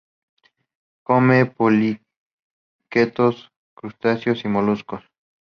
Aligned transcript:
Come 1.05 1.45
poliquetos, 1.45 3.49
crustáceos 3.75 4.43
y 4.45 4.47
moluscos. 4.47 5.03